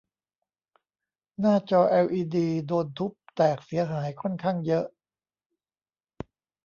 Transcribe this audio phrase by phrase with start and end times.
[1.39, 4.85] หน้าจอแอลอีดีโดนทุบแตกเสียหายค่อนข้างเยอะ